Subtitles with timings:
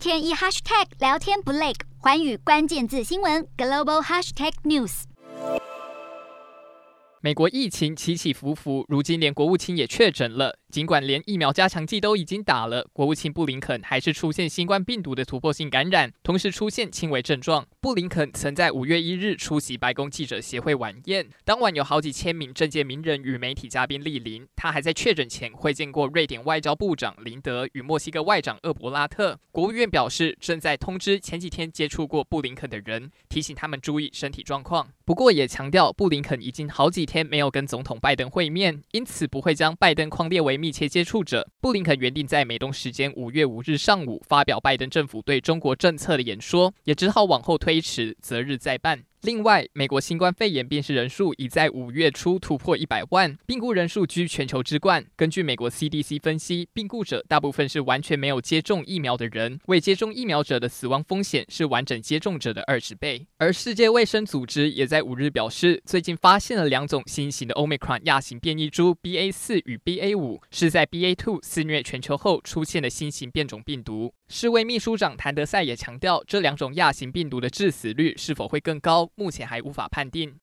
[0.00, 5.02] 天一 hashtag 聊天不累，环宇关键字新闻 global hashtag news。
[7.20, 10.59] 美国疫情起起伏伏，如今连国务卿也确诊了。
[10.70, 17.66] 尽管连疫苗加强剂都已经打了，国务卿布林肯还是出现新冠病毒的突破性感染，同时出现轻微症状。
[17.80, 24.46] 布林肯曾在五月一日出席白宫记者协会晚宴，当晚有好几千名政界名人与媒体嘉宾莅临。
[24.54, 29.38] 他还在确诊前会见过瑞典外交部长林德与墨西哥外长厄伯拉特。
[29.50, 34.88] 国务院表示，正在通知前几天接触过布林肯的人，提醒他们注意身体状况。
[35.04, 41.48] 不过也强调，布林肯已经好几天没有跟总统拜登会面，因此不会将拜登框列为密切接触者。
[41.60, 49.02] 布林肯原定在美东时间五月五日上午发表拜登政府对中国政策的演说，也只好往后推迟，择日再办。
[49.22, 55.04] 另外，美国新冠肺炎病逝人数已在五月初突破一百万，病故人数居全球之冠。
[55.14, 63.26] 根据美国 CDC 分析，病故者大部分是完全没有接种疫苗的人，未接种疫苗者的死亡风险是完整接种者的二十倍。
[63.36, 74.14] 而世界卫生组织也在五日表示，最近发现了两种新型的 Omicron 亚型变异株 BA 四与 BA 五，是在 BA two 肆虐全球后出现的新型变种病毒。
[74.28, 79.09] 世卫秘书长谭德赛也强调，这两种亚型病毒的致死率是否会更高？
[79.14, 80.38] 目前还无法判定。